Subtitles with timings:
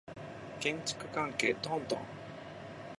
[0.59, 1.99] 建築関係トントン